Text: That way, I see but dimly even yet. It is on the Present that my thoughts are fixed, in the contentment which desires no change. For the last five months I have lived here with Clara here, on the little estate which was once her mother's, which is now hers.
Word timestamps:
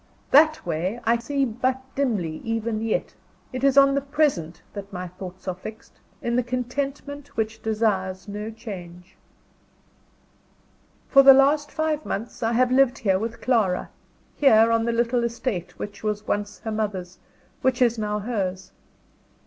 That 0.31 0.65
way, 0.65 0.99
I 1.03 1.19
see 1.19 1.45
but 1.45 1.79
dimly 1.93 2.37
even 2.43 2.81
yet. 2.81 3.13
It 3.53 3.63
is 3.63 3.77
on 3.77 3.93
the 3.93 4.01
Present 4.01 4.63
that 4.73 4.91
my 4.91 5.07
thoughts 5.07 5.47
are 5.47 5.53
fixed, 5.53 5.99
in 6.23 6.35
the 6.35 6.41
contentment 6.41 7.37
which 7.37 7.61
desires 7.61 8.27
no 8.27 8.49
change. 8.49 9.15
For 11.07 11.21
the 11.21 11.35
last 11.35 11.69
five 11.69 12.03
months 12.03 12.41
I 12.41 12.53
have 12.53 12.71
lived 12.71 12.97
here 12.97 13.19
with 13.19 13.41
Clara 13.41 13.91
here, 14.35 14.71
on 14.71 14.85
the 14.85 14.91
little 14.91 15.23
estate 15.23 15.77
which 15.77 16.01
was 16.01 16.25
once 16.27 16.57
her 16.61 16.71
mother's, 16.71 17.19
which 17.61 17.79
is 17.79 17.99
now 17.99 18.17
hers. 18.17 18.71